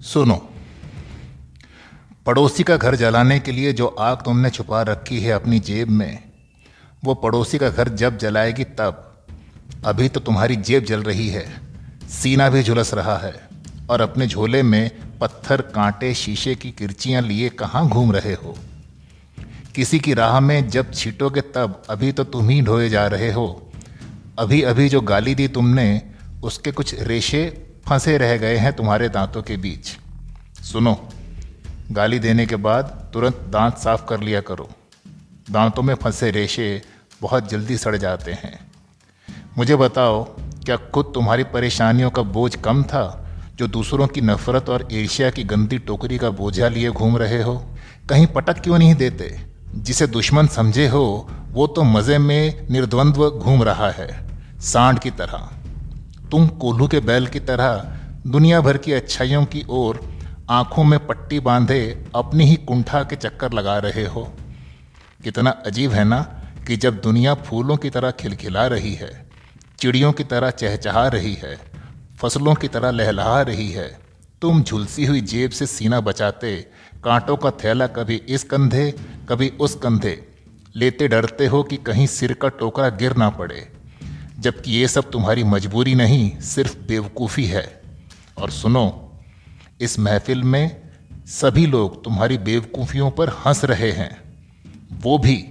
[0.00, 0.34] सुनो,
[2.26, 6.18] पड़ोसी का घर जलाने के लिए जो आग तुमने छुपा रखी है अपनी जेब में,
[7.04, 9.26] वो पड़ोसी का घर जब जलाएगी तब।
[9.86, 11.46] अभी तो तुम्हारी जेब जल रही है,
[12.08, 13.34] सीना भी झुलस रहा है,
[13.90, 18.56] और अपने झोले में पत्थर, कांटे, शीशे की किरचियाँ लिए कहाँ घूम रहे हो?
[19.74, 23.72] किसी की राह में जब छीटोगे तब अभी तो तुम ही ढोए जा रहे हो।
[24.38, 26.02] अभी अभी जो गाली दी तुमने,
[26.44, 29.98] उसके कुछ रेशे फंसे रह गए हैं तुम्हारे दांतों के बीच।
[30.60, 31.08] सुनो,
[31.92, 34.70] गाली देने के बाद तुरंत दांत साफ़ कर लिया करो।
[35.50, 36.82] दांतों में फंसे रेशे
[37.22, 38.72] बहुत जल्दी सड़ जाते हैं।
[39.58, 43.26] मुझे बताओ, क्या खुद तुम्हारी परेशानियों का बोझ कम था,
[43.56, 47.66] जो दूसरों की नफरत और ईर्ष्या की गंदी टोकरी का बोझा लिए घूम रहे हो?
[48.08, 49.40] कहीं पटक क्यों नहीं देते?
[49.74, 54.26] जिसे दुश्मन समझे हो, वो तो मज़े में निर्द्वंद्व घूम रहा है,
[54.60, 55.50] सांड की तरह।
[56.30, 57.92] तुम कोल्हू के बैल की तरह
[58.26, 60.00] दुनिया भर की अच्छाइयों की ओर
[60.50, 64.24] आँखों में पट्टी बांधे अपनी ही कुंठा के चक्कर लगा रहे हो।
[65.24, 66.20] कितना अजीब है ना
[66.66, 69.30] कि जब दुनिया फूलों की तरह खिलखिला रही है,
[69.78, 71.56] चिड़ियों की तरह चहचहा रही है,
[72.20, 73.88] फ़सलों की तरह लहलहा रही है,
[74.42, 76.56] तुम झुलसी हुई जेब से सीना बचाते,
[77.04, 78.90] कांटों का थैला कभी इस कंधे,
[79.28, 80.28] कभी उस कंधे,
[80.76, 83.75] लेते डरते हो कि कहीं सिर का टोकरा गिर ना पड़े।
[84.46, 87.82] जबकि ये सब तुम्हारी मजबूरी नहीं, सिर्फ़ बेवकूफ़ी है।
[88.38, 89.12] और सुनो,
[89.80, 90.80] इस महफिल में
[91.26, 94.22] सभी लोग तुम्हारी बेवकूफ़ियों पर हंस रहे हैं।
[94.92, 95.44] वो भी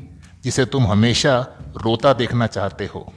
[0.44, 3.14] जिसे तुम हमेशा रोता देखना चाहते हो।